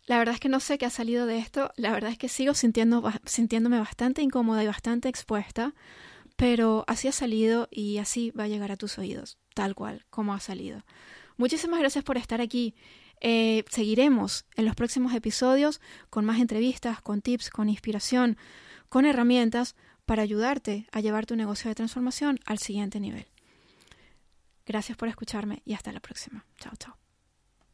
La 0.07 0.19
verdad 0.19 0.35
es 0.35 0.41
que 0.41 0.49
no 0.49 0.61
sé 0.61 0.79
qué 0.79 0.87
ha 0.87 0.91
salido 0.91 1.27
de 1.27 1.39
esto. 1.39 1.71
La 1.77 1.93
verdad 1.93 2.11
es 2.11 2.19
que 2.19 2.29
sigo 2.29 2.55
sintiéndome 2.55 3.79
bastante 3.81 4.23
incómoda 4.23 4.65
y 4.65 4.67
bastante 4.67 5.09
expuesta. 5.09 5.75
Pero 6.37 6.85
así 6.87 7.09
ha 7.09 7.13
salido 7.13 7.69
y 7.71 7.99
así 7.99 8.31
va 8.31 8.45
a 8.45 8.49
llegar 8.49 8.71
a 8.71 8.77
tus 8.77 8.97
oídos, 8.99 9.39
tal 9.55 9.75
cual 9.75 10.07
como 10.09 10.35
ha 10.35 10.41
salido. 10.41 10.85
Muchísimas 11.37 11.81
gracias 11.81 12.05
por 12.05 12.17
estar 12.17 12.41
aquí. 12.41 12.75
Eh, 13.21 13.65
seguiremos 13.69 14.45
en 14.55 14.65
los 14.65 14.77
próximos 14.77 15.13
episodios 15.15 15.81
con 16.11 16.25
más 16.25 16.41
entrevistas, 16.41 17.03
con 17.03 17.21
tips, 17.23 17.51
con 17.51 17.69
inspiración, 17.69 18.37
con 18.89 19.05
herramientas 19.05 19.75
para 20.09 20.23
ayudarte 20.23 20.87
a 20.91 21.01
llevar 21.01 21.27
tu 21.27 21.37
negocio 21.37 21.69
de 21.69 21.75
transformación 21.75 22.41
al 22.47 22.59
siguiente 22.59 22.99
nivel. 22.99 23.27
Gracias 24.65 24.97
por 24.97 25.07
escucharme 25.09 25.61
y 25.67 25.75
hasta 25.75 25.93
la 25.93 26.01
próxima. 26.01 26.47
Chao, 26.59 26.73
chao. 26.79 26.97